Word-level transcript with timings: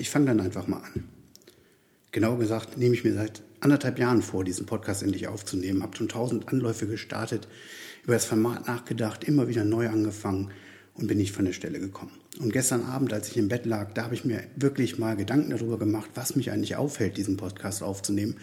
Ich 0.00 0.08
fange 0.08 0.24
dann 0.24 0.40
einfach 0.40 0.66
mal 0.66 0.78
an. 0.78 1.04
Genau 2.10 2.36
gesagt 2.38 2.78
nehme 2.78 2.94
ich 2.94 3.04
mir 3.04 3.12
seit 3.12 3.42
anderthalb 3.60 3.98
Jahren 3.98 4.22
vor, 4.22 4.44
diesen 4.44 4.64
Podcast 4.64 5.02
endlich 5.02 5.28
aufzunehmen. 5.28 5.82
Habe 5.82 5.94
schon 5.94 6.08
tausend 6.08 6.48
Anläufe 6.48 6.86
gestartet, 6.86 7.46
über 8.04 8.14
das 8.14 8.24
Format 8.24 8.66
nachgedacht, 8.66 9.24
immer 9.24 9.46
wieder 9.46 9.62
neu 9.62 9.90
angefangen 9.90 10.52
und 10.94 11.06
bin 11.06 11.18
nicht 11.18 11.32
von 11.32 11.44
der 11.44 11.52
Stelle 11.52 11.78
gekommen. 11.78 12.12
Und 12.38 12.50
gestern 12.50 12.84
Abend, 12.84 13.12
als 13.12 13.28
ich 13.28 13.36
im 13.36 13.48
Bett 13.48 13.66
lag, 13.66 13.92
da 13.92 14.04
habe 14.04 14.14
ich 14.14 14.24
mir 14.24 14.42
wirklich 14.56 14.98
mal 14.98 15.16
Gedanken 15.16 15.50
darüber 15.50 15.78
gemacht, 15.78 16.08
was 16.14 16.34
mich 16.34 16.50
eigentlich 16.50 16.76
aufhält, 16.76 17.18
diesen 17.18 17.36
Podcast 17.36 17.82
aufzunehmen. 17.82 18.38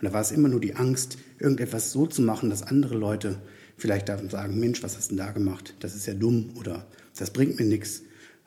Und 0.00 0.04
da 0.06 0.14
war 0.14 0.22
es 0.22 0.30
immer 0.30 0.48
nur 0.48 0.60
die 0.60 0.74
Angst, 0.74 1.18
irgendetwas 1.38 1.92
so 1.92 2.06
zu 2.06 2.22
machen, 2.22 2.48
dass 2.48 2.62
andere 2.62 2.96
Leute 2.96 3.42
vielleicht 3.76 4.08
sagen, 4.30 4.58
Mensch, 4.58 4.82
was 4.82 4.96
hast 4.96 5.10
du 5.10 5.16
denn 5.16 5.26
da 5.26 5.32
gemacht? 5.32 5.74
Das 5.80 5.94
ist 5.94 6.06
ja 6.06 6.14
dumm 6.14 6.54
oder 6.58 6.86
das 7.18 7.30
bringt 7.30 7.58
mir 7.58 7.66
nichts. 7.66 8.00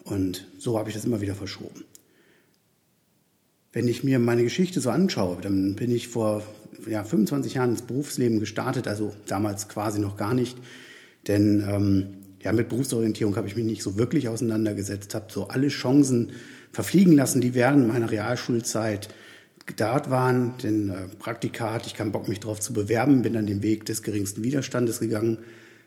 Und 0.03 0.47
so 0.57 0.79
habe 0.79 0.89
ich 0.89 0.95
das 0.95 1.05
immer 1.05 1.21
wieder 1.21 1.35
verschoben. 1.35 1.85
Wenn 3.77 3.87
ich 3.87 4.03
mir 4.03 4.17
meine 4.17 4.43
Geschichte 4.43 4.81
so 4.81 4.89
anschaue, 4.89 5.37
dann 5.39 5.75
bin 5.75 5.91
ich 5.91 6.07
vor 6.07 6.41
ja, 6.89 7.03
25 7.03 7.53
Jahren 7.53 7.69
ins 7.69 7.83
Berufsleben 7.83 8.39
gestartet, 8.39 8.87
also 8.87 9.13
damals 9.27 9.69
quasi 9.69 9.99
noch 9.99 10.17
gar 10.17 10.33
nicht. 10.33 10.57
Denn 11.27 11.63
ähm, 11.69 12.07
ja, 12.41 12.53
mit 12.53 12.69
Berufsorientierung 12.69 13.35
habe 13.35 13.47
ich 13.47 13.55
mich 13.55 13.65
nicht 13.65 13.83
so 13.83 13.95
wirklich 13.95 14.29
auseinandergesetzt, 14.29 15.13
habe 15.13 15.27
so 15.29 15.49
alle 15.49 15.67
Chancen 15.67 16.31
verfliegen 16.71 17.13
lassen, 17.13 17.39
die 17.39 17.53
während 17.53 17.87
meiner 17.87 18.09
Realschulzeit 18.09 19.09
dort 19.75 20.09
waren. 20.09 20.57
Denn 20.63 20.89
äh, 20.89 21.07
Praktika 21.19 21.71
hatte 21.71 21.85
ich 21.85 21.93
keinen 21.93 22.11
Bock, 22.11 22.27
mich 22.27 22.39
darauf 22.39 22.59
zu 22.59 22.73
bewerben, 22.73 23.21
bin 23.21 23.33
dann 23.33 23.45
den 23.45 23.61
Weg 23.61 23.85
des 23.85 24.01
geringsten 24.01 24.43
Widerstandes 24.43 25.01
gegangen, 25.01 25.37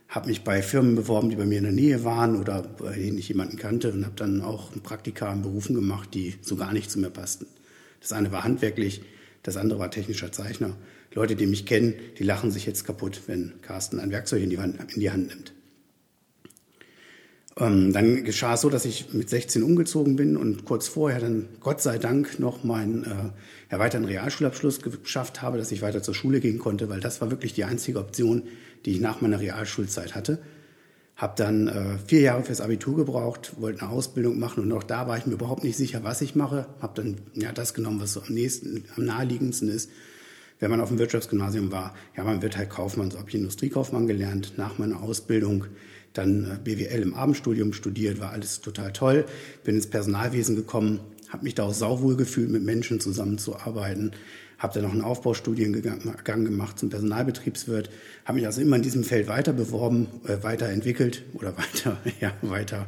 habe 0.06 0.28
mich 0.28 0.44
bei 0.44 0.62
Firmen 0.62 0.94
beworben, 0.94 1.28
die 1.28 1.34
bei 1.34 1.44
mir 1.44 1.58
in 1.58 1.64
der 1.64 1.72
Nähe 1.72 2.04
waren 2.04 2.36
oder 2.36 2.62
bei 2.62 2.94
denen 2.94 3.18
ich 3.18 3.26
jemanden 3.26 3.56
kannte 3.56 3.92
und 3.92 4.04
habe 4.04 4.14
dann 4.14 4.42
auch 4.42 4.76
ein 4.76 4.80
Praktika 4.80 5.32
in 5.32 5.42
Berufen 5.42 5.74
gemacht, 5.74 6.14
die 6.14 6.36
so 6.40 6.54
gar 6.54 6.72
nicht 6.72 6.88
zu 6.88 7.00
mir 7.00 7.10
passten. 7.10 7.46
Das 8.00 8.12
eine 8.12 8.32
war 8.32 8.44
handwerklich, 8.44 9.02
das 9.42 9.56
andere 9.56 9.78
war 9.78 9.90
technischer 9.90 10.32
Zeichner. 10.32 10.76
Leute, 11.12 11.36
die 11.36 11.46
mich 11.46 11.66
kennen, 11.66 11.94
die 12.18 12.24
lachen 12.24 12.50
sich 12.50 12.66
jetzt 12.66 12.84
kaputt, 12.84 13.22
wenn 13.26 13.54
Carsten 13.62 13.98
ein 13.98 14.10
Werkzeug 14.10 14.42
in 14.42 14.50
die 14.50 14.58
Hand, 14.58 14.94
in 14.94 15.00
die 15.00 15.10
Hand 15.10 15.28
nimmt. 15.28 15.52
Ähm, 17.58 17.92
dann 17.92 18.24
geschah 18.24 18.54
es 18.54 18.60
so, 18.60 18.70
dass 18.70 18.84
ich 18.84 19.12
mit 19.12 19.28
16 19.28 19.62
umgezogen 19.62 20.16
bin 20.16 20.36
und 20.36 20.64
kurz 20.64 20.88
vorher 20.88 21.20
dann 21.20 21.48
Gott 21.60 21.82
sei 21.82 21.98
Dank 21.98 22.38
noch 22.38 22.62
meinen 22.64 23.04
äh, 23.04 23.08
erweiterten 23.68 24.06
Realschulabschluss 24.06 24.80
geschafft 24.80 25.42
habe, 25.42 25.58
dass 25.58 25.72
ich 25.72 25.82
weiter 25.82 26.02
zur 26.02 26.14
Schule 26.14 26.40
gehen 26.40 26.58
konnte, 26.58 26.88
weil 26.88 27.00
das 27.00 27.20
war 27.20 27.30
wirklich 27.30 27.52
die 27.52 27.64
einzige 27.64 27.98
Option, 27.98 28.44
die 28.84 28.92
ich 28.92 29.00
nach 29.00 29.20
meiner 29.20 29.40
Realschulzeit 29.40 30.14
hatte. 30.14 30.38
Habe 31.20 31.34
dann 31.36 31.68
äh, 31.68 31.98
vier 32.06 32.22
Jahre 32.22 32.42
fürs 32.42 32.62
Abitur 32.62 32.96
gebraucht, 32.96 33.52
wollte 33.58 33.82
eine 33.82 33.90
Ausbildung 33.90 34.38
machen 34.38 34.62
und 34.62 34.72
auch 34.72 34.82
da 34.82 35.06
war 35.06 35.18
ich 35.18 35.26
mir 35.26 35.34
überhaupt 35.34 35.64
nicht 35.64 35.76
sicher, 35.76 36.02
was 36.02 36.22
ich 36.22 36.34
mache. 36.34 36.66
Habe 36.80 37.02
dann 37.02 37.18
ja 37.34 37.52
das 37.52 37.74
genommen, 37.74 38.00
was 38.00 38.14
so 38.14 38.22
am 38.22 38.32
nächsten, 38.32 38.84
am 38.96 39.04
naheliegendsten 39.04 39.68
ist. 39.68 39.90
Wenn 40.60 40.70
man 40.70 40.80
auf 40.80 40.88
dem 40.88 40.98
Wirtschaftsgymnasium 40.98 41.72
war, 41.72 41.94
ja, 42.16 42.24
man 42.24 42.40
wird 42.40 42.56
halt 42.56 42.70
Kaufmann, 42.70 43.10
so 43.10 43.18
habe 43.18 43.28
ich 43.28 43.34
Industriekaufmann 43.34 44.06
gelernt 44.06 44.54
nach 44.56 44.78
meiner 44.78 45.02
Ausbildung 45.02 45.66
dann 46.14 46.44
äh, 46.44 46.58
BWL 46.64 47.02
im 47.02 47.12
Abendstudium 47.12 47.74
studiert, 47.74 48.18
war 48.18 48.30
alles 48.30 48.62
total 48.62 48.90
toll. 48.94 49.26
Bin 49.62 49.74
ins 49.74 49.88
Personalwesen 49.88 50.56
gekommen, 50.56 51.00
habe 51.30 51.44
mich 51.44 51.54
da 51.54 51.64
auch 51.64 51.74
sauwohl 51.74 52.16
gefühlt, 52.16 52.50
mit 52.50 52.62
Menschen 52.62 53.00
zusammenzuarbeiten. 53.00 54.12
Habe 54.58 54.74
dann 54.74 54.82
noch 54.82 54.92
einen 54.92 55.02
Aufbaustudiengang 55.02 56.44
gemacht 56.44 56.78
zum 56.78 56.90
Personalbetriebswirt. 56.90 57.90
Habe 58.24 58.36
mich 58.36 58.46
also 58.46 58.60
immer 58.60 58.76
in 58.76 58.82
diesem 58.82 59.04
Feld 59.04 59.26
weiter 59.26 59.54
beworben, 59.54 60.06
äh, 60.26 60.42
weiterentwickelt 60.42 61.22
oder 61.32 61.56
weiter, 61.56 61.96
ja, 62.20 62.34
weiter 62.42 62.86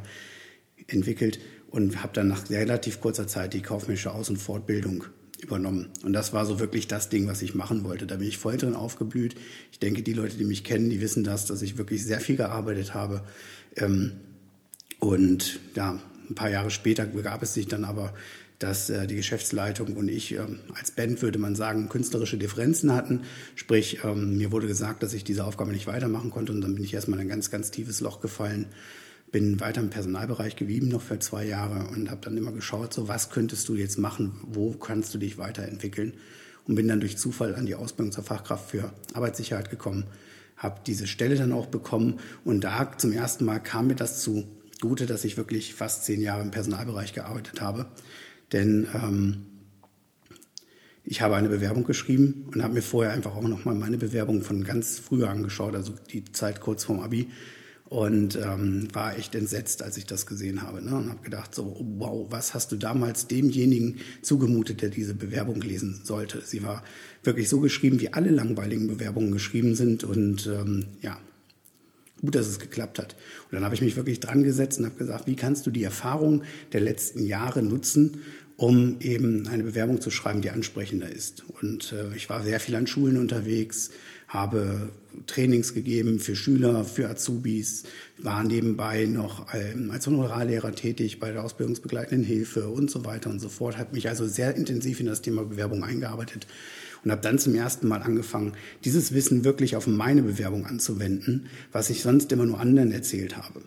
entwickelt 0.87 1.39
und 1.71 2.03
habe 2.03 2.13
dann 2.13 2.27
nach 2.27 2.49
relativ 2.51 3.01
kurzer 3.01 3.25
Zeit 3.27 3.53
die 3.53 3.61
kaufmännische 3.61 4.11
Aus- 4.11 4.29
und 4.29 4.37
Fortbildung 4.37 5.05
übernommen. 5.41 5.89
Und 6.03 6.13
das 6.13 6.33
war 6.33 6.45
so 6.45 6.59
wirklich 6.59 6.87
das 6.87 7.09
Ding, 7.09 7.27
was 7.27 7.41
ich 7.41 7.55
machen 7.55 7.83
wollte. 7.83 8.05
Da 8.05 8.17
bin 8.17 8.27
ich 8.27 8.37
voll 8.37 8.57
drin 8.57 8.75
aufgeblüht. 8.75 9.35
Ich 9.71 9.79
denke, 9.79 10.03
die 10.03 10.13
Leute, 10.13 10.37
die 10.37 10.45
mich 10.45 10.63
kennen, 10.63 10.89
die 10.89 11.01
wissen 11.01 11.23
das, 11.23 11.45
dass 11.45 11.61
ich 11.61 11.77
wirklich 11.77 12.05
sehr 12.05 12.19
viel 12.19 12.35
gearbeitet 12.35 12.93
habe. 12.93 13.23
Ähm, 13.75 14.13
und 14.99 15.59
ja, 15.75 15.99
ein 16.29 16.35
paar 16.35 16.49
Jahre 16.49 16.71
später 16.71 17.05
begab 17.05 17.43
es 17.43 17.53
sich 17.53 17.67
dann 17.67 17.83
aber, 17.83 18.13
dass 18.59 18.89
äh, 18.89 19.07
die 19.07 19.15
Geschäftsleitung 19.15 19.95
und 19.95 20.07
ich 20.07 20.33
ähm, 20.33 20.59
als 20.73 20.91
Band, 20.91 21.21
würde 21.21 21.39
man 21.39 21.55
sagen, 21.55 21.89
künstlerische 21.89 22.37
Differenzen 22.37 22.93
hatten. 22.93 23.21
Sprich, 23.55 23.99
ähm, 24.03 24.37
mir 24.37 24.51
wurde 24.51 24.67
gesagt, 24.67 25.03
dass 25.03 25.13
ich 25.13 25.23
diese 25.23 25.45
Aufgabe 25.45 25.71
nicht 25.71 25.87
weitermachen 25.87 26.31
konnte. 26.31 26.53
Und 26.53 26.61
dann 26.61 26.75
bin 26.75 26.83
ich 26.83 26.93
erstmal 26.93 27.19
in 27.19 27.25
ein 27.25 27.29
ganz, 27.29 27.51
ganz 27.51 27.71
tiefes 27.71 27.99
Loch 27.99 28.21
gefallen 28.21 28.67
bin 29.33 29.59
weiter 29.59 29.81
im 29.81 29.89
Personalbereich 29.89 30.55
geblieben, 30.55 30.89
noch 30.89 31.01
für 31.01 31.17
zwei 31.17 31.43
Jahre 31.43 31.87
und 31.89 32.11
habe 32.11 32.21
dann 32.21 32.37
immer 32.37 32.51
geschaut, 32.51 32.93
so 32.93 33.07
was 33.07 33.31
könntest 33.31 33.67
du 33.67 33.73
jetzt 33.73 33.97
machen, 33.97 34.39
wo 34.43 34.71
kannst 34.73 35.13
du 35.13 35.17
dich 35.17 35.39
weiterentwickeln? 35.39 36.13
Und 36.65 36.75
bin 36.75 36.87
dann 36.87 37.01
durch 37.01 37.17
Zufall 37.17 37.55
an 37.55 37.65
die 37.65 37.73
Ausbildung 37.75 38.13
zur 38.13 38.23
Fachkraft 38.23 38.69
für 38.69 38.93
Arbeitssicherheit 39.13 39.71
gekommen, 39.71 40.05
habe 40.55 40.81
diese 40.85 41.07
Stelle 41.07 41.35
dann 41.35 41.51
auch 41.51 41.65
bekommen. 41.65 42.19
Und 42.45 42.63
da 42.63 42.95
zum 42.95 43.11
ersten 43.11 43.43
Mal 43.43 43.59
kam 43.59 43.87
mir 43.87 43.95
das 43.95 44.21
zugute, 44.83 45.05
dass 45.05 45.23
ich 45.23 45.37
wirklich 45.37 45.73
fast 45.73 46.03
zehn 46.03 46.19
Jahre 46.19 46.41
im 46.41 46.51
Personalbereich 46.51 47.13
gearbeitet 47.13 47.61
habe, 47.61 47.85
denn 48.51 48.85
ähm, 48.93 49.45
ich 51.05 51.21
habe 51.21 51.37
eine 51.37 51.47
Bewerbung 51.47 51.85
geschrieben 51.85 52.49
und 52.53 52.61
habe 52.61 52.73
mir 52.73 52.81
vorher 52.81 53.13
einfach 53.13 53.33
auch 53.33 53.47
nochmal 53.47 53.75
meine 53.75 53.97
Bewerbung 53.97 54.41
von 54.41 54.65
ganz 54.65 54.99
früher 54.99 55.29
angeschaut, 55.29 55.73
also 55.73 55.93
die 56.11 56.25
Zeit 56.33 56.59
kurz 56.59 56.83
vorm 56.83 56.99
Abi 56.99 57.29
und 57.85 58.35
ähm, 58.35 58.89
war 58.91 59.17
echt 59.17 59.35
entsetzt, 59.35 59.83
als 59.83 59.95
ich 59.95 60.05
das 60.05 60.25
gesehen 60.25 60.63
habe. 60.63 60.81
Ne? 60.83 60.93
Und 60.97 61.09
habe 61.09 61.23
gedacht, 61.23 61.55
so, 61.55 61.77
wow, 61.97 62.27
was 62.29 62.53
hast 62.53 62.73
du 62.73 62.75
damals 62.75 63.27
demjenigen 63.27 63.99
zugemutet, 64.21 64.81
der 64.81 64.89
diese 64.89 65.13
Bewerbung 65.13 65.61
lesen 65.61 66.01
sollte? 66.03 66.41
Sie 66.41 66.61
war 66.61 66.83
wirklich 67.23 67.47
so 67.47 67.61
geschrieben, 67.61 68.01
wie 68.01 68.11
alle 68.11 68.31
langweiligen 68.31 68.87
Bewerbungen 68.87 69.31
geschrieben 69.31 69.75
sind. 69.75 70.03
Und 70.03 70.47
ähm, 70.47 70.87
ja, 71.01 71.19
gut, 72.23 72.35
dass 72.35 72.47
es 72.47 72.59
geklappt 72.59 72.99
hat. 72.99 73.15
Und 73.45 73.53
dann 73.53 73.65
habe 73.65 73.75
ich 73.75 73.81
mich 73.81 73.97
wirklich 73.97 74.19
dran 74.19 74.43
gesetzt 74.43 74.79
und 74.79 74.85
habe 74.85 74.95
gesagt, 74.95 75.27
wie 75.27 75.35
kannst 75.35 75.67
du 75.67 75.71
die 75.71 75.83
Erfahrung 75.83 76.43
der 76.71 76.81
letzten 76.81 77.25
Jahre 77.25 77.61
nutzen, 77.61 78.21
um 78.55 78.97
eben 79.01 79.47
eine 79.47 79.63
Bewerbung 79.63 79.99
zu 79.99 80.09
schreiben, 80.09 80.41
die 80.41 80.49
ansprechender 80.49 81.09
ist. 81.09 81.43
Und 81.61 81.91
äh, 81.91 82.15
ich 82.15 82.29
war 82.29 82.43
sehr 82.43 82.59
viel 82.59 82.75
an 82.75 82.87
Schulen 82.87 83.17
unterwegs, 83.17 83.89
habe 84.27 84.89
Trainings 85.27 85.73
gegeben 85.73 86.19
für 86.19 86.35
Schüler, 86.35 86.83
für 86.85 87.09
Azubis, 87.09 87.83
war 88.17 88.43
nebenbei 88.43 89.05
noch 89.05 89.53
ähm, 89.53 89.91
als 89.91 90.07
Honorarlehrer 90.07 90.73
tätig 90.73 91.19
bei 91.19 91.31
der 91.31 91.43
ausbildungsbegleitenden 91.43 92.25
Hilfe 92.25 92.69
und 92.69 92.89
so 92.89 93.05
weiter 93.05 93.29
und 93.29 93.39
so 93.39 93.49
fort, 93.49 93.77
habe 93.77 93.95
mich 93.95 94.09
also 94.09 94.27
sehr 94.27 94.55
intensiv 94.55 94.99
in 94.99 95.05
das 95.05 95.21
Thema 95.21 95.43
Bewerbung 95.43 95.83
eingearbeitet 95.83 96.47
und 97.03 97.11
habe 97.11 97.21
dann 97.21 97.39
zum 97.39 97.55
ersten 97.55 97.87
Mal 97.87 98.01
angefangen, 98.01 98.53
dieses 98.85 99.13
Wissen 99.13 99.43
wirklich 99.43 99.75
auf 99.75 99.87
meine 99.87 100.23
Bewerbung 100.23 100.65
anzuwenden, 100.65 101.47
was 101.71 101.89
ich 101.89 102.01
sonst 102.01 102.31
immer 102.31 102.45
nur 102.45 102.59
anderen 102.59 102.91
erzählt 102.91 103.37
habe. 103.37 103.61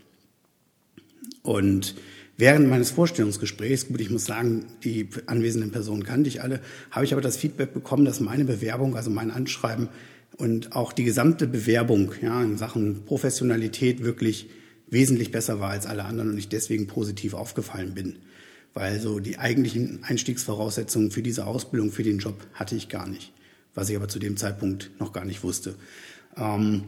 Und 1.43 1.95
Während 2.39 2.69
meines 2.69 2.91
Vorstellungsgesprächs, 2.91 3.89
gut, 3.89 4.01
ich 4.01 4.11
muss 4.11 4.27
sagen, 4.27 4.67
die 4.85 5.09
anwesenden 5.27 5.71
Personen 5.71 6.05
kannte 6.05 6.29
ich 6.29 6.43
alle, 6.43 6.61
habe 6.91 7.07
ich 7.07 7.15
aber 7.15 7.23
das 7.23 7.39
Feedback 7.39 7.73
bekommen, 7.73 8.05
dass 8.05 8.21
meine 8.21 8.45
Bewerbung, 8.45 8.95
also 8.95 9.11
mein 9.11 9.31
Anschreiben, 9.31 9.89
und 10.37 10.73
auch 10.73 10.93
die 10.93 11.05
gesamte 11.05 11.47
Bewerbung 11.47 12.13
ja, 12.21 12.43
in 12.43 12.59
Sachen 12.59 13.05
Professionalität 13.05 14.03
wirklich 14.05 14.49
wesentlich 14.89 15.33
besser 15.33 15.61
war 15.61 15.71
als 15.71 15.87
alle 15.87 16.05
anderen 16.05 16.31
und 16.31 16.39
ich 16.39 16.49
deswegen 16.49 16.87
positiv 16.87 17.35
aufgefallen 17.35 17.95
bin. 17.95 18.17
Weil 18.75 19.01
so 19.01 19.21
die 19.21 19.39
eigentlichen 19.39 20.01
Einstiegsvoraussetzungen 20.03 21.11
für 21.11 21.23
diese 21.23 21.47
Ausbildung, 21.47 21.91
für 21.91 22.03
den 22.03 22.19
Job 22.19 22.47
hatte 22.53 22.77
ich 22.77 22.89
gar 22.89 23.09
nicht, 23.09 23.33
was 23.75 23.89
ich 23.89 23.97
aber 23.97 24.09
zu 24.09 24.19
dem 24.19 24.37
Zeitpunkt 24.37 24.91
noch 25.01 25.13
gar 25.13 25.25
nicht 25.25 25.43
wusste. 25.43 25.75
Ähm, 26.37 26.83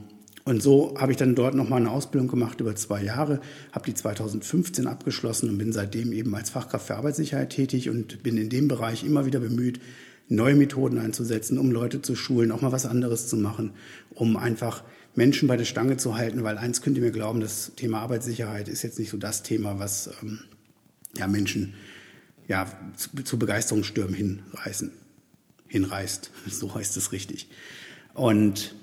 und 0.45 0.63
so 0.63 0.95
habe 0.99 1.13
ich 1.13 1.19
dann 1.19 1.35
dort 1.35 1.55
nochmal 1.55 1.81
eine 1.81 1.91
Ausbildung 1.91 2.29
gemacht 2.29 2.61
über 2.61 2.75
zwei 2.75 3.03
Jahre, 3.03 3.41
habe 3.73 3.85
die 3.85 3.95
2015 3.95 4.87
abgeschlossen 4.87 5.51
und 5.51 5.59
bin 5.59 5.73
seitdem 5.73 6.13
eben 6.13 6.35
als 6.35 6.49
Fachkraft 6.49 6.87
für 6.87 6.97
Arbeitssicherheit 6.97 7.51
tätig 7.51 7.91
und 7.91 8.23
bin 8.23 8.39
in 8.39 8.49
dem 8.49 8.67
Bereich 8.67 9.05
immer 9.05 9.27
wieder 9.27 9.41
bemüht, 9.41 9.79
neue 10.29 10.55
Methoden 10.55 10.99
einzusetzen, 10.99 11.59
um 11.59 11.71
Leute 11.71 12.03
zu 12.03 12.15
schulen, 12.15 12.53
auch 12.53 12.61
mal 12.61 12.73
was 12.73 12.87
anderes 12.87 13.29
zu 13.29 13.37
machen, 13.37 13.73
um 14.11 14.37
einfach 14.37 14.85
Menschen 15.15 15.49
bei 15.49 15.57
der 15.57 15.65
Stange 15.65 15.97
zu 15.97 16.17
halten, 16.17 16.45
weil 16.45 16.59
eins 16.59 16.83
könnt 16.83 16.97
ihr 16.97 17.03
mir 17.03 17.11
glauben, 17.11 17.41
das 17.41 17.73
Thema 17.77 18.01
Arbeitssicherheit 18.01 18.69
ist 18.69 18.83
jetzt 18.83 18.99
nicht 18.99 19.11
so 19.11 19.17
das 19.17 19.43
Thema, 19.43 19.79
was 19.79 20.11
ähm, 20.23 20.41
ja, 21.17 21.27
Menschen 21.27 21.75
ja, 22.47 22.67
zu, 22.97 23.23
zu 23.25 23.39
Begeisterungsstürmen 23.39 24.15
hinreißen, 24.15 24.93
hinreißt. 25.69 26.31
So 26.51 26.75
heißt 26.75 26.97
es 26.97 27.13
richtig. 27.13 27.49
Und 28.15 28.75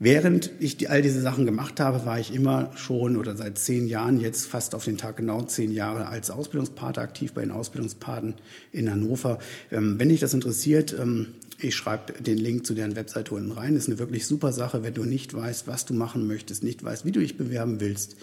Während 0.00 0.50
ich 0.58 0.76
die, 0.76 0.88
all 0.88 1.02
diese 1.02 1.20
Sachen 1.20 1.46
gemacht 1.46 1.78
habe, 1.78 2.04
war 2.04 2.18
ich 2.18 2.34
immer 2.34 2.72
schon 2.74 3.16
oder 3.16 3.36
seit 3.36 3.58
zehn 3.58 3.86
Jahren, 3.86 4.20
jetzt 4.20 4.46
fast 4.46 4.74
auf 4.74 4.84
den 4.84 4.98
Tag 4.98 5.16
genau 5.16 5.42
zehn 5.42 5.70
Jahre 5.70 6.08
als 6.08 6.30
Ausbildungspater 6.30 7.00
aktiv 7.00 7.32
bei 7.32 7.42
den 7.42 7.52
Ausbildungspaten 7.52 8.34
in 8.72 8.90
Hannover. 8.90 9.38
Ähm, 9.70 9.98
wenn 9.98 10.08
dich 10.08 10.18
das 10.18 10.34
interessiert, 10.34 10.96
ähm, 10.98 11.28
ich 11.60 11.76
schreibe 11.76 12.12
den 12.20 12.38
Link 12.38 12.66
zu 12.66 12.74
deren 12.74 12.96
Webseite 12.96 13.34
unten 13.34 13.52
rein. 13.52 13.76
Ist 13.76 13.88
eine 13.88 14.00
wirklich 14.00 14.26
super 14.26 14.52
Sache, 14.52 14.82
wenn 14.82 14.94
du 14.94 15.04
nicht 15.04 15.32
weißt, 15.32 15.68
was 15.68 15.86
du 15.86 15.94
machen 15.94 16.26
möchtest, 16.26 16.64
nicht 16.64 16.82
weißt, 16.82 17.04
wie 17.04 17.12
du 17.12 17.20
dich 17.20 17.36
bewerben 17.36 17.78
willst, 17.78 18.16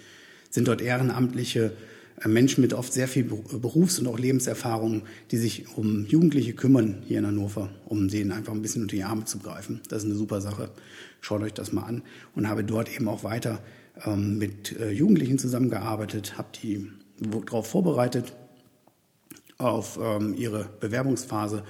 sind 0.50 0.68
dort 0.68 0.82
ehrenamtliche 0.82 1.72
Menschen 2.26 2.60
mit 2.60 2.72
oft 2.72 2.92
sehr 2.92 3.08
viel 3.08 3.24
Berufs- 3.24 3.98
und 3.98 4.06
auch 4.06 4.18
Lebenserfahrung, 4.18 5.02
die 5.30 5.38
sich 5.38 5.76
um 5.76 6.06
Jugendliche 6.06 6.52
kümmern 6.52 7.02
hier 7.06 7.18
in 7.18 7.26
Hannover, 7.26 7.70
um 7.86 8.08
denen 8.08 8.32
einfach 8.32 8.52
ein 8.52 8.62
bisschen 8.62 8.82
unter 8.82 8.96
die 8.96 9.04
Arme 9.04 9.24
zu 9.24 9.38
greifen. 9.38 9.80
Das 9.88 10.02
ist 10.02 10.08
eine 10.08 10.14
super 10.14 10.40
Sache. 10.40 10.70
Schaut 11.20 11.42
euch 11.42 11.54
das 11.54 11.72
mal 11.72 11.82
an. 11.82 12.02
Und 12.34 12.48
habe 12.48 12.64
dort 12.64 12.94
eben 12.94 13.08
auch 13.08 13.24
weiter 13.24 13.60
ähm, 14.04 14.38
mit 14.38 14.78
äh, 14.78 14.90
Jugendlichen 14.90 15.38
zusammengearbeitet, 15.38 16.38
habe 16.38 16.48
die 16.62 16.88
darauf 17.18 17.66
vorbereitet, 17.66 18.32
auf 19.58 19.98
ähm, 20.02 20.34
ihre 20.34 20.68
Bewerbungsphase. 20.80 21.64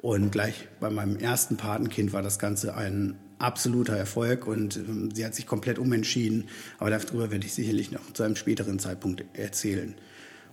Und 0.00 0.32
gleich 0.32 0.68
bei 0.80 0.90
meinem 0.90 1.16
ersten 1.16 1.56
Patenkind 1.56 2.12
war 2.12 2.22
das 2.22 2.38
Ganze 2.38 2.74
ein 2.74 3.18
absoluter 3.42 3.96
Erfolg 3.96 4.46
und 4.46 4.76
ähm, 4.76 5.10
sie 5.14 5.24
hat 5.24 5.34
sich 5.34 5.46
komplett 5.46 5.78
umentschieden. 5.78 6.44
Aber 6.78 6.90
darüber 6.90 7.30
werde 7.30 7.46
ich 7.46 7.54
sicherlich 7.54 7.90
noch 7.90 8.12
zu 8.12 8.22
einem 8.22 8.36
späteren 8.36 8.78
Zeitpunkt 8.78 9.24
erzählen. 9.34 9.94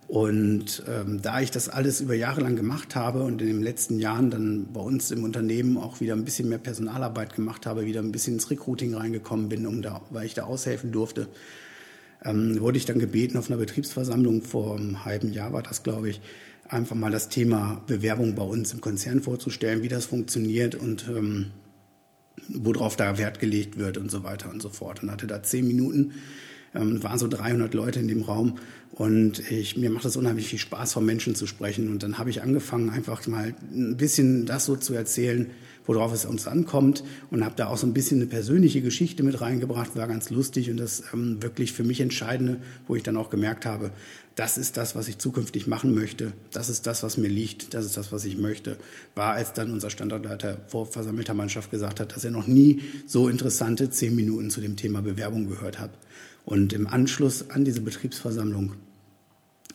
Und 0.09 0.83
ähm, 0.87 1.21
da 1.21 1.39
ich 1.39 1.51
das 1.51 1.69
alles 1.69 2.01
über 2.01 2.15
Jahre 2.15 2.41
lang 2.41 2.55
gemacht 2.55 2.95
habe 2.95 3.21
und 3.21 3.41
in 3.41 3.47
den 3.47 3.61
letzten 3.61 3.99
Jahren 3.99 4.31
dann 4.31 4.73
bei 4.73 4.81
uns 4.81 5.11
im 5.11 5.23
Unternehmen 5.23 5.77
auch 5.77 6.01
wieder 6.01 6.15
ein 6.15 6.25
bisschen 6.25 6.49
mehr 6.49 6.57
Personalarbeit 6.57 7.35
gemacht 7.35 7.67
habe, 7.67 7.85
wieder 7.85 8.01
ein 8.01 8.11
bisschen 8.11 8.33
ins 8.33 8.49
Recruiting 8.49 8.95
reingekommen 8.95 9.49
bin, 9.49 9.67
um 9.67 9.83
da, 9.83 10.01
weil 10.09 10.25
ich 10.25 10.33
da 10.33 10.45
aushelfen 10.45 10.91
durfte, 10.91 11.27
ähm, 12.25 12.59
wurde 12.59 12.79
ich 12.79 12.85
dann 12.85 12.97
gebeten 12.97 13.37
auf 13.37 13.51
einer 13.51 13.59
Betriebsversammlung 13.59 14.41
vor 14.41 14.77
einem 14.77 15.05
halben 15.05 15.31
Jahr 15.31 15.53
war 15.53 15.61
das, 15.61 15.83
glaube 15.83 16.09
ich, 16.09 16.21
einfach 16.67 16.95
mal 16.95 17.11
das 17.11 17.29
Thema 17.29 17.81
Bewerbung 17.85 18.33
bei 18.33 18.43
uns 18.43 18.73
im 18.73 18.81
Konzern 18.81 19.21
vorzustellen, 19.21 19.83
wie 19.83 19.89
das 19.89 20.05
funktioniert 20.05 20.73
und 20.73 21.07
ähm, 21.07 21.51
worauf 22.49 22.95
da 22.95 23.17
Wert 23.17 23.39
gelegt 23.39 23.77
wird 23.77 23.97
und 23.97 24.09
so 24.11 24.23
weiter 24.23 24.49
und 24.49 24.61
so 24.61 24.69
fort. 24.69 25.03
Und 25.03 25.11
hatte 25.11 25.27
da 25.27 25.43
zehn 25.43 25.67
Minuten, 25.67 26.13
ähm, 26.75 27.03
waren 27.03 27.19
so 27.19 27.27
300 27.27 27.73
Leute 27.73 27.99
in 27.99 28.07
dem 28.07 28.21
Raum 28.23 28.59
und 28.91 29.39
ich, 29.51 29.77
mir 29.77 29.89
macht 29.89 30.05
es 30.05 30.17
unheimlich 30.17 30.47
viel 30.47 30.59
Spaß, 30.59 30.93
von 30.93 31.05
Menschen 31.05 31.35
zu 31.35 31.47
sprechen. 31.47 31.89
Und 31.89 32.03
dann 32.03 32.17
habe 32.17 32.29
ich 32.29 32.41
angefangen, 32.41 32.89
einfach 32.89 33.25
mal 33.27 33.53
ein 33.71 33.97
bisschen 33.97 34.45
das 34.45 34.65
so 34.65 34.75
zu 34.75 34.93
erzählen, 34.93 35.49
worauf 35.85 36.13
es 36.13 36.25
uns 36.25 36.47
ankommt 36.47 37.03
und 37.31 37.43
habe 37.43 37.55
da 37.55 37.67
auch 37.67 37.77
so 37.77 37.87
ein 37.87 37.93
bisschen 37.93 38.19
eine 38.19 38.27
persönliche 38.27 38.81
Geschichte 38.81 39.23
mit 39.23 39.41
reingebracht, 39.41 39.95
war 39.95 40.07
ganz 40.07 40.29
lustig 40.29 40.69
und 40.69 40.77
das 40.77 41.01
ähm, 41.13 41.41
wirklich 41.41 41.73
für 41.73 41.83
mich 41.83 41.99
Entscheidende, 41.99 42.57
wo 42.87 42.95
ich 42.95 43.01
dann 43.01 43.17
auch 43.17 43.31
gemerkt 43.31 43.65
habe, 43.65 43.91
das 44.35 44.57
ist 44.57 44.77
das, 44.77 44.95
was 44.95 45.07
ich 45.07 45.17
zukünftig 45.17 45.65
machen 45.65 45.95
möchte, 45.95 46.33
das 46.51 46.69
ist 46.69 46.85
das, 46.85 47.01
was 47.01 47.17
mir 47.17 47.27
liegt, 47.27 47.73
das 47.73 47.85
ist 47.85 47.97
das, 47.97 48.11
was 48.11 48.23
ich 48.25 48.37
möchte, 48.37 48.77
war, 49.15 49.33
als 49.33 49.53
dann 49.53 49.71
unser 49.71 49.89
Standortleiter 49.89 50.59
vor 50.67 50.85
versammelter 50.85 51.33
Mannschaft 51.33 51.71
gesagt 51.71 51.99
hat, 51.99 52.15
dass 52.15 52.23
er 52.23 52.31
noch 52.31 52.47
nie 52.47 52.81
so 53.07 53.27
interessante 53.27 53.89
zehn 53.89 54.15
Minuten 54.15 54.51
zu 54.51 54.61
dem 54.61 54.75
Thema 54.75 55.01
Bewerbung 55.01 55.47
gehört 55.47 55.79
hat. 55.79 55.91
Und 56.49 56.73
im 56.73 56.87
Anschluss 56.87 57.51
an 57.51 57.63
diese 57.63 57.81
Betriebsversammlung 57.81 58.73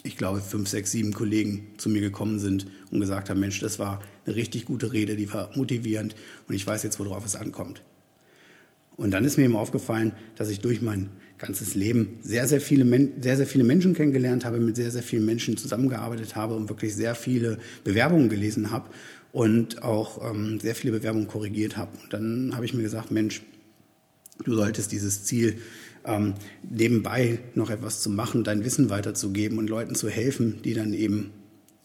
ich 0.06 0.18
glaube, 0.18 0.40
fünf, 0.40 0.68
sechs, 0.68 0.90
sieben 0.90 1.14
Kollegen 1.14 1.68
zu 1.78 1.88
mir 1.88 2.02
gekommen 2.02 2.38
sind 2.38 2.66
und 2.90 3.00
gesagt 3.00 3.30
haben, 3.30 3.40
Mensch, 3.40 3.60
das 3.60 3.78
war 3.78 4.02
eine 4.26 4.34
richtig 4.36 4.66
gute 4.66 4.92
Rede, 4.92 5.16
die 5.16 5.32
war 5.32 5.48
motivierend 5.56 6.14
und 6.46 6.54
ich 6.54 6.66
weiß 6.66 6.82
jetzt, 6.82 6.98
worauf 6.98 7.24
es 7.24 7.36
ankommt. 7.36 7.80
Und 8.96 9.12
dann 9.12 9.24
ist 9.24 9.38
mir 9.38 9.44
eben 9.44 9.56
aufgefallen, 9.56 10.12
dass 10.36 10.50
ich 10.50 10.60
durch 10.60 10.82
mein 10.82 11.08
ganzes 11.38 11.74
Leben 11.74 12.18
sehr, 12.20 12.46
sehr 12.46 12.60
viele, 12.60 12.84
sehr, 13.18 13.38
sehr 13.38 13.46
viele 13.46 13.64
Menschen 13.64 13.94
kennengelernt 13.94 14.44
habe, 14.44 14.60
mit 14.60 14.76
sehr, 14.76 14.90
sehr 14.90 15.02
vielen 15.02 15.24
Menschen 15.24 15.56
zusammengearbeitet 15.56 16.36
habe 16.36 16.54
und 16.54 16.68
wirklich 16.68 16.94
sehr 16.94 17.14
viele 17.14 17.58
Bewerbungen 17.82 18.28
gelesen 18.28 18.70
habe 18.70 18.90
und 19.32 19.82
auch 19.82 20.28
ähm, 20.30 20.60
sehr 20.60 20.74
viele 20.74 20.92
Bewerbungen 20.92 21.28
korrigiert 21.28 21.78
habe. 21.78 21.96
Und 22.02 22.12
dann 22.12 22.54
habe 22.54 22.66
ich 22.66 22.74
mir 22.74 22.82
gesagt, 22.82 23.10
Mensch, 23.10 23.42
du 24.44 24.54
solltest 24.54 24.92
dieses 24.92 25.24
Ziel 25.24 25.58
ähm, 26.04 26.34
nebenbei 26.62 27.38
noch 27.54 27.70
etwas 27.70 28.00
zu 28.00 28.10
machen, 28.10 28.44
dein 28.44 28.64
Wissen 28.64 28.90
weiterzugeben 28.90 29.58
und 29.58 29.68
Leuten 29.68 29.94
zu 29.94 30.08
helfen, 30.08 30.60
die 30.62 30.74
dann 30.74 30.92
eben 30.92 31.32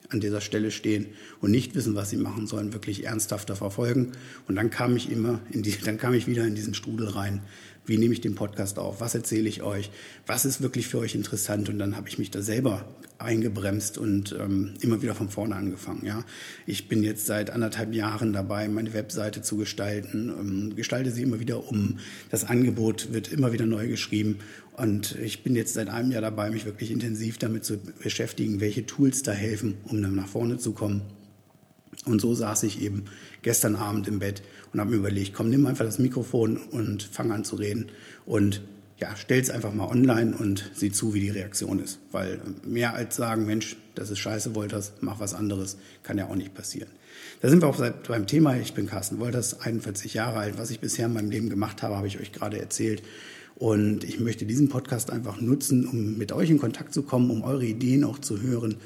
an 0.09 0.19
dieser 0.19 0.41
Stelle 0.41 0.71
stehen 0.71 1.07
und 1.39 1.51
nicht 1.51 1.75
wissen, 1.75 1.95
was 1.95 2.09
sie 2.09 2.17
machen 2.17 2.47
sollen, 2.47 2.73
wirklich 2.73 3.06
ernsthafter 3.06 3.56
verfolgen. 3.56 4.11
Und 4.47 4.56
dann 4.56 4.69
kam 4.69 4.95
ich 4.95 5.11
immer 5.11 5.39
in 5.51 5.63
die, 5.63 5.75
dann 5.83 5.97
kam 5.97 6.13
ich 6.13 6.27
wieder 6.27 6.45
in 6.45 6.56
diesen 6.56 6.73
Strudel 6.73 7.09
rein. 7.09 7.41
Wie 7.85 7.97
nehme 7.97 8.13
ich 8.13 8.21
den 8.21 8.35
Podcast 8.35 8.77
auf? 8.77 9.01
Was 9.01 9.15
erzähle 9.15 9.50
ich 9.50 9.63
euch? 9.63 9.89
Was 10.27 10.45
ist 10.45 10.61
wirklich 10.61 10.88
für 10.88 11.00
euch 11.00 11.15
interessant? 11.15 11.69
Und 11.69 11.79
dann 11.79 11.95
habe 11.95 12.07
ich 12.07 12.19
mich 12.19 12.29
da 12.29 12.41
selber 12.41 12.85
eingebremst 13.17 13.97
und 13.97 14.35
ähm, 14.39 14.73
immer 14.79 15.01
wieder 15.01 15.13
von 15.13 15.29
vorne 15.29 15.56
angefangen. 15.56 16.06
Ja, 16.06 16.23
ich 16.65 16.88
bin 16.88 17.03
jetzt 17.03 17.25
seit 17.25 17.50
anderthalb 17.50 17.94
Jahren 17.94 18.31
dabei, 18.31 18.67
meine 18.67 18.94
Webseite 18.94 19.41
zu 19.41 19.57
gestalten, 19.57 20.29
ähm, 20.29 20.75
gestalte 20.75 21.11
sie 21.11 21.23
immer 21.23 21.39
wieder 21.39 21.67
um. 21.67 22.00
Das 22.29 22.45
Angebot 22.45 23.11
wird 23.11 23.31
immer 23.31 23.51
wieder 23.51 23.65
neu 23.65 23.88
geschrieben 23.88 24.39
und 24.80 25.16
ich 25.16 25.44
bin 25.44 25.56
jetzt 25.56 25.74
seit 25.74 25.90
einem 25.90 26.12
Jahr 26.12 26.22
dabei, 26.22 26.50
mich 26.50 26.66
wirklich 26.66 26.92
intensiv 26.92 27.38
damit 27.38 27.66
zu 27.66 27.78
beschäftigen, 27.78 28.62
welche 28.62 28.86
Tools 28.86 29.24
da 29.24 29.31
helfen, 29.31 29.78
um 29.86 30.02
dann 30.02 30.16
nach 30.16 30.28
vorne 30.28 30.58
zu 30.58 30.72
kommen. 30.72 31.02
Und 32.06 32.22
so 32.22 32.34
saß 32.34 32.64
ich 32.64 32.81
eben 32.81 33.06
gestern 33.42 33.76
Abend 33.76 34.08
im 34.08 34.20
Bett 34.20 34.42
und 34.72 34.80
habe 34.80 34.92
mir 34.92 34.98
überlegt, 34.98 35.34
komm, 35.34 35.50
nimm 35.50 35.66
einfach 35.66 35.86
das 35.86 36.00
Mikrofon 36.00 36.58
und 36.58 37.04
fang 37.04 37.31
an 37.31 37.44
zu 37.44 37.58
reden 37.58 37.88
und 38.26 38.62
ja, 39.00 39.16
stell's 39.16 39.50
einfach 39.50 39.74
mal 39.74 39.88
online 39.88 40.36
und 40.36 40.72
sieh 40.74 40.92
zu, 40.92 41.14
wie 41.14 41.22
die 41.22 41.30
Reaktion 41.30 41.80
ist. 41.80 42.00
Weil 42.12 42.42
mehr 42.66 42.94
als 42.94 43.16
sagen, 43.16 43.46
Mensch, 43.46 43.78
das 43.96 44.12
ist 44.12 44.20
scheiße, 44.20 44.56
Wolters, 44.56 44.94
mach 45.02 45.20
was 45.20 45.34
anderes, 45.34 45.78
kann 46.04 46.18
ja 46.18 46.28
auch 46.28 46.36
nicht 46.36 46.54
passieren. 46.54 46.90
Da 47.42 47.50
sind 47.50 47.62
wir 47.62 47.68
auch 47.68 47.81
beim 48.08 48.28
Thema. 48.28 48.58
Ich 48.58 48.74
bin 48.74 48.88
Carsten 48.88 49.20
Wolters, 49.20 49.62
41 49.62 50.14
Jahre 50.14 50.40
alt. 50.40 50.58
Was 50.58 50.72
ich 50.72 50.80
bisher 50.80 51.06
in 51.06 51.14
meinem 51.14 51.31
Leben 51.31 51.50
gemacht 51.50 51.81
habe, 51.81 51.96
habe 51.96 52.08
ich 52.08 52.20
euch 52.20 52.34
gerade 52.34 52.60
erzählt. 52.60 53.02
Und 53.59 54.03
ich 54.03 54.19
möchte 54.19 54.45
diesen 54.45 54.69
Podcast 54.69 55.11
einfach 55.11 55.39
nutzen, 55.41 55.85
um 55.85 56.17
mit 56.17 56.31
euch 56.31 56.50
in 56.50 56.59
Kontakt 56.59 56.94
zu 56.94 57.03
kommen, 57.03 57.29
um 57.29 57.44
eure 57.44 57.65
Ideen 57.65 58.03
auch 58.03 58.17
zu 58.17 58.41
hören 58.41 58.77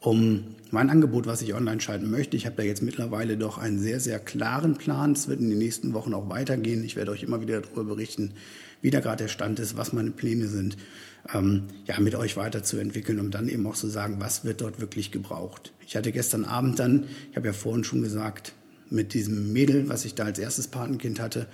um 0.00 0.54
mein 0.70 0.90
Angebot, 0.90 1.26
was 1.26 1.42
ich 1.42 1.54
online 1.54 1.80
schalten 1.80 2.10
möchte. 2.10 2.36
Ich 2.36 2.46
habe 2.46 2.56
da 2.56 2.62
jetzt 2.62 2.82
mittlerweile 2.82 3.36
doch 3.36 3.58
einen 3.58 3.78
sehr, 3.78 4.00
sehr 4.00 4.18
klaren 4.18 4.76
Plan. 4.76 5.12
Es 5.12 5.28
wird 5.28 5.40
in 5.40 5.50
den 5.50 5.58
nächsten 5.58 5.92
Wochen 5.92 6.14
auch 6.14 6.28
weitergehen. 6.28 6.84
Ich 6.84 6.94
werde 6.94 7.10
euch 7.10 7.22
immer 7.22 7.40
wieder 7.40 7.60
darüber 7.60 7.84
berichten, 7.84 8.32
wie 8.80 8.90
da 8.90 9.00
gerade 9.00 9.24
der 9.24 9.28
Stand 9.28 9.58
ist, 9.58 9.76
was 9.76 9.92
meine 9.92 10.10
Pläne 10.10 10.46
sind, 10.46 10.76
ähm, 11.34 11.64
ja, 11.86 11.98
mit 11.98 12.14
euch 12.14 12.36
weiterzuentwickeln, 12.36 13.18
um 13.18 13.30
dann 13.30 13.48
eben 13.48 13.66
auch 13.66 13.74
zu 13.74 13.88
sagen, 13.88 14.16
was 14.20 14.44
wird 14.44 14.60
dort 14.60 14.80
wirklich 14.80 15.10
gebraucht. 15.10 15.72
Ich 15.84 15.96
hatte 15.96 16.12
gestern 16.12 16.44
Abend 16.44 16.78
dann, 16.78 17.04
ich 17.30 17.36
habe 17.36 17.48
ja 17.48 17.52
vorhin 17.52 17.82
schon 17.82 18.02
gesagt, 18.02 18.52
mit 18.90 19.14
diesem 19.14 19.52
Mädel, 19.52 19.88
was 19.88 20.04
ich 20.04 20.14
da 20.14 20.24
als 20.24 20.38
erstes 20.38 20.68
Patenkind 20.68 21.20
hatte, 21.20 21.46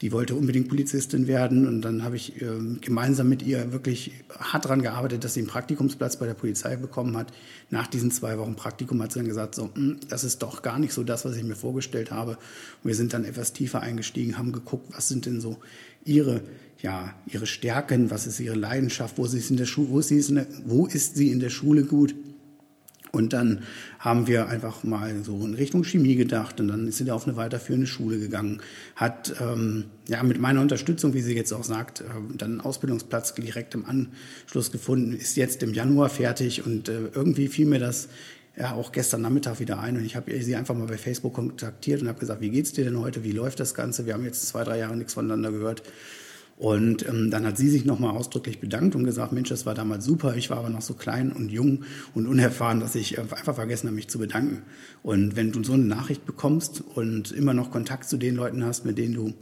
die 0.00 0.12
wollte 0.12 0.34
unbedingt 0.34 0.68
Polizistin 0.68 1.26
werden 1.26 1.66
und 1.66 1.82
dann 1.82 2.02
habe 2.02 2.16
ich 2.16 2.42
äh, 2.42 2.46
gemeinsam 2.80 3.28
mit 3.28 3.42
ihr 3.42 3.72
wirklich 3.72 4.12
hart 4.38 4.64
daran 4.64 4.82
gearbeitet, 4.82 5.24
dass 5.24 5.34
sie 5.34 5.40
einen 5.40 5.48
Praktikumsplatz 5.48 6.18
bei 6.18 6.26
der 6.26 6.34
Polizei 6.34 6.76
bekommen 6.76 7.16
hat. 7.16 7.32
Nach 7.70 7.86
diesen 7.86 8.10
zwei 8.10 8.38
Wochen 8.38 8.56
Praktikum 8.56 9.00
hat 9.02 9.12
sie 9.12 9.20
dann 9.20 9.28
gesagt, 9.28 9.54
so, 9.54 9.70
hm, 9.74 9.98
das 10.08 10.24
ist 10.24 10.42
doch 10.42 10.62
gar 10.62 10.78
nicht 10.78 10.92
so 10.92 11.04
das, 11.04 11.24
was 11.24 11.36
ich 11.36 11.44
mir 11.44 11.56
vorgestellt 11.56 12.10
habe. 12.10 12.32
Und 12.32 12.88
wir 12.88 12.94
sind 12.94 13.12
dann 13.12 13.24
etwas 13.24 13.52
tiefer 13.52 13.80
eingestiegen, 13.80 14.36
haben 14.36 14.52
geguckt, 14.52 14.86
was 14.94 15.08
sind 15.08 15.26
denn 15.26 15.40
so 15.40 15.58
ihre 16.04 16.42
ja, 16.82 17.14
ihre 17.26 17.46
Stärken, 17.46 18.10
was 18.10 18.26
ist 18.26 18.40
ihre 18.40 18.56
Leidenschaft, 18.56 19.16
wo, 19.16 19.26
sie 19.26 19.38
ist 19.38 19.50
in 19.50 19.56
der 19.56 19.66
wo, 19.74 20.00
ist 20.00 20.08
sie 20.08 20.18
in 20.18 20.34
der, 20.34 20.46
wo 20.66 20.86
ist 20.86 21.16
sie 21.16 21.30
in 21.30 21.40
der 21.40 21.48
Schule 21.48 21.84
gut 21.84 22.14
und 23.14 23.32
dann 23.32 23.62
haben 23.98 24.26
wir 24.26 24.48
einfach 24.48 24.84
mal 24.84 25.22
so 25.22 25.44
in 25.44 25.54
Richtung 25.54 25.84
Chemie 25.84 26.16
gedacht 26.16 26.60
und 26.60 26.68
dann 26.68 26.88
ist 26.88 26.98
sie 26.98 27.04
da 27.04 27.14
auf 27.14 27.26
eine 27.26 27.36
weiterführende 27.36 27.86
Schule 27.86 28.18
gegangen, 28.18 28.60
hat 28.96 29.34
ähm, 29.40 29.84
ja 30.08 30.22
mit 30.22 30.40
meiner 30.40 30.60
Unterstützung, 30.60 31.14
wie 31.14 31.20
sie 31.20 31.34
jetzt 31.34 31.52
auch 31.52 31.64
sagt, 31.64 32.00
äh, 32.00 32.04
dann 32.36 32.52
einen 32.52 32.60
Ausbildungsplatz 32.60 33.34
direkt 33.34 33.74
im 33.74 33.84
Anschluss 33.86 34.72
gefunden, 34.72 35.12
ist 35.12 35.36
jetzt 35.36 35.62
im 35.62 35.72
Januar 35.72 36.08
fertig 36.08 36.66
und 36.66 36.88
äh, 36.88 37.08
irgendwie 37.14 37.48
fiel 37.48 37.66
mir 37.66 37.78
das 37.78 38.08
ja 38.56 38.72
auch 38.72 38.92
gestern 38.92 39.22
Nachmittag 39.22 39.58
wieder 39.60 39.80
ein 39.80 39.96
und 39.96 40.04
ich 40.04 40.16
habe 40.16 40.32
sie 40.42 40.54
einfach 40.54 40.74
mal 40.74 40.86
bei 40.86 40.98
Facebook 40.98 41.34
kontaktiert 41.34 42.02
und 42.02 42.08
habe 42.08 42.20
gesagt, 42.20 42.40
wie 42.40 42.50
geht's 42.50 42.72
dir 42.72 42.84
denn 42.84 42.98
heute, 43.00 43.24
wie 43.24 43.32
läuft 43.32 43.60
das 43.60 43.74
Ganze? 43.74 44.06
Wir 44.06 44.14
haben 44.14 44.24
jetzt 44.24 44.46
zwei, 44.46 44.64
drei 44.64 44.78
Jahre 44.78 44.96
nichts 44.96 45.14
voneinander 45.14 45.50
gehört. 45.50 45.82
Und 46.56 47.06
ähm, 47.08 47.30
dann 47.30 47.44
hat 47.46 47.56
sie 47.56 47.68
sich 47.68 47.84
nochmal 47.84 48.16
ausdrücklich 48.16 48.60
bedankt 48.60 48.94
und 48.94 49.04
gesagt, 49.04 49.32
Mensch, 49.32 49.48
das 49.48 49.66
war 49.66 49.74
damals 49.74 50.04
super, 50.04 50.36
ich 50.36 50.50
war 50.50 50.58
aber 50.58 50.70
noch 50.70 50.82
so 50.82 50.94
klein 50.94 51.32
und 51.32 51.50
jung 51.50 51.84
und 52.14 52.28
unerfahren, 52.28 52.78
dass 52.78 52.94
ich 52.94 53.18
äh, 53.18 53.22
einfach 53.22 53.56
vergessen 53.56 53.88
habe, 53.88 53.96
mich 53.96 54.08
zu 54.08 54.18
bedanken. 54.18 54.62
Und 55.02 55.34
wenn 55.34 55.50
du 55.50 55.64
so 55.64 55.72
eine 55.72 55.84
Nachricht 55.84 56.26
bekommst 56.26 56.80
und 56.94 57.32
immer 57.32 57.54
noch 57.54 57.72
Kontakt 57.72 58.08
zu 58.08 58.16
den 58.16 58.36
Leuten 58.36 58.64
hast, 58.64 58.84
mit 58.84 58.98
denen 58.98 59.14
du, 59.14 59.34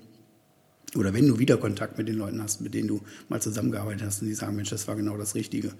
oder 0.96 1.12
wenn 1.12 1.28
du 1.28 1.38
wieder 1.38 1.58
Kontakt 1.58 1.98
mit 1.98 2.08
den 2.08 2.16
Leuten 2.16 2.42
hast, 2.42 2.62
mit 2.62 2.72
denen 2.72 2.88
du 2.88 3.02
mal 3.28 3.42
zusammengearbeitet 3.42 4.06
hast 4.06 4.22
und 4.22 4.28
die 4.28 4.34
sagen, 4.34 4.56
Mensch, 4.56 4.70
das 4.70 4.88
war 4.88 4.96
genau 4.96 5.18
das 5.18 5.34
Richtige, 5.34 5.72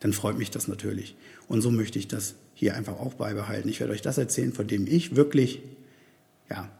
dann 0.00 0.14
freut 0.14 0.38
mich 0.38 0.50
das 0.50 0.68
natürlich. 0.68 1.16
Und 1.48 1.60
so 1.60 1.70
möchte 1.70 1.98
ich 1.98 2.08
das 2.08 2.34
hier 2.54 2.74
einfach 2.76 2.94
auch 2.94 3.14
beibehalten. 3.14 3.68
Ich 3.68 3.80
werde 3.80 3.92
euch 3.92 4.02
das 4.02 4.16
erzählen, 4.16 4.52
von 4.54 4.66
dem 4.66 4.86
ich 4.86 5.16
wirklich, 5.16 5.60
ja, 6.48 6.70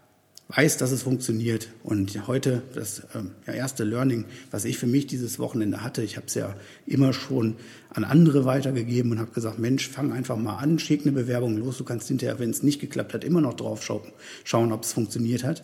weiß, 0.55 0.77
dass 0.77 0.93
es 0.93 1.03
funktioniert. 1.03 1.69
Und 1.83 2.27
heute 2.27 2.63
das 2.75 3.03
ja, 3.47 3.53
erste 3.53 3.85
Learning, 3.85 4.25
was 4.51 4.65
ich 4.65 4.79
für 4.79 4.87
mich 4.87 5.07
dieses 5.07 5.39
Wochenende 5.39 5.83
hatte, 5.83 6.03
ich 6.03 6.17
habe 6.17 6.27
es 6.27 6.35
ja 6.35 6.55
immer 6.87 7.13
schon 7.13 7.57
an 7.91 8.05
andere 8.05 8.45
weitergegeben 8.45 9.13
und 9.13 9.19
habe 9.19 9.33
gesagt, 9.33 9.59
Mensch, 9.59 9.89
fang 9.89 10.13
einfach 10.13 10.37
mal 10.37 10.57
an, 10.57 10.79
schick 10.79 11.03
eine 11.03 11.13
Bewerbung 11.13 11.57
los. 11.57 11.79
Du 11.79 11.85
kannst 11.85 12.09
hinterher, 12.09 12.39
wenn 12.39 12.51
es 12.51 12.63
nicht 12.63 12.81
geklappt 12.81 13.15
hat, 13.15 13.25
immer 13.25 13.41
noch 13.41 13.55
drauf 13.55 13.83
schauen, 13.83 14.13
schauen 14.45 14.73
ob 14.73 14.85
es 14.85 14.93
funktioniert 14.93 15.45
hat. 15.45 15.63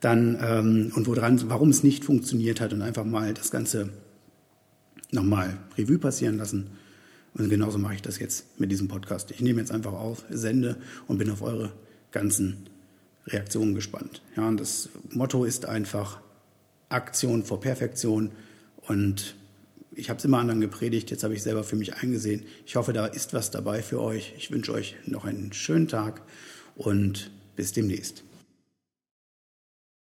Dann 0.00 0.38
ähm, 0.42 0.92
und 0.94 1.06
woran, 1.06 1.40
warum 1.50 1.68
es 1.70 1.82
nicht 1.82 2.04
funktioniert 2.04 2.60
hat 2.60 2.72
und 2.72 2.82
einfach 2.82 3.04
mal 3.04 3.34
das 3.34 3.50
Ganze 3.50 3.90
nochmal 5.10 5.58
Revue 5.76 5.98
passieren 5.98 6.38
lassen. 6.38 6.68
Und 7.34 7.48
genauso 7.48 7.78
mache 7.78 7.94
ich 7.94 8.02
das 8.02 8.18
jetzt 8.18 8.58
mit 8.58 8.72
diesem 8.72 8.88
Podcast. 8.88 9.30
Ich 9.30 9.40
nehme 9.40 9.60
jetzt 9.60 9.70
einfach 9.70 9.92
auf, 9.92 10.24
sende 10.30 10.76
und 11.06 11.18
bin 11.18 11.30
auf 11.30 11.42
eure 11.42 11.72
ganzen 12.10 12.68
Reaktionen 13.32 13.74
gespannt. 13.74 14.22
Ja, 14.36 14.48
und 14.48 14.58
das 14.58 14.88
Motto 15.10 15.44
ist 15.44 15.66
einfach 15.66 16.20
Aktion 16.88 17.44
vor 17.44 17.60
Perfektion. 17.60 18.32
Und 18.86 19.36
ich 19.94 20.10
habe 20.10 20.18
es 20.18 20.24
immer 20.24 20.38
anderen 20.38 20.60
gepredigt, 20.60 21.10
jetzt 21.10 21.24
habe 21.24 21.34
ich 21.34 21.42
selber 21.42 21.64
für 21.64 21.76
mich 21.76 21.94
eingesehen. 21.94 22.44
Ich 22.66 22.76
hoffe, 22.76 22.92
da 22.92 23.06
ist 23.06 23.34
was 23.34 23.50
dabei 23.50 23.82
für 23.82 24.00
euch. 24.00 24.34
Ich 24.36 24.50
wünsche 24.50 24.72
euch 24.72 24.96
noch 25.06 25.24
einen 25.24 25.52
schönen 25.52 25.88
Tag 25.88 26.22
und 26.76 27.30
bis 27.56 27.72
demnächst. 27.72 28.24